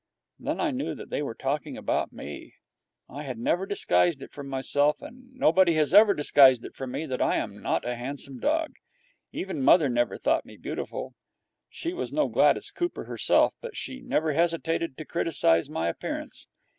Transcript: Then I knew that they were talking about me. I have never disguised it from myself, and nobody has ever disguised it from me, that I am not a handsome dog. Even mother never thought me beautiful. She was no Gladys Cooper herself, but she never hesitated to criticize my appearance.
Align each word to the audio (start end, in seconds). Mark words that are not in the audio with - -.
Then 0.39 0.59
I 0.59 0.71
knew 0.71 0.95
that 0.95 1.11
they 1.11 1.21
were 1.21 1.35
talking 1.35 1.77
about 1.77 2.11
me. 2.11 2.55
I 3.07 3.21
have 3.21 3.37
never 3.37 3.67
disguised 3.67 4.23
it 4.23 4.31
from 4.33 4.47
myself, 4.47 4.99
and 4.99 5.31
nobody 5.35 5.75
has 5.75 5.93
ever 5.93 6.15
disguised 6.15 6.65
it 6.65 6.73
from 6.73 6.89
me, 6.91 7.05
that 7.05 7.21
I 7.21 7.35
am 7.35 7.61
not 7.61 7.85
a 7.85 7.93
handsome 7.95 8.39
dog. 8.39 8.73
Even 9.31 9.61
mother 9.61 9.89
never 9.89 10.17
thought 10.17 10.43
me 10.43 10.57
beautiful. 10.57 11.13
She 11.69 11.93
was 11.93 12.11
no 12.11 12.27
Gladys 12.29 12.71
Cooper 12.71 13.03
herself, 13.03 13.53
but 13.61 13.77
she 13.77 13.99
never 14.01 14.31
hesitated 14.33 14.97
to 14.97 15.05
criticize 15.05 15.69
my 15.69 15.87
appearance. 15.89 16.47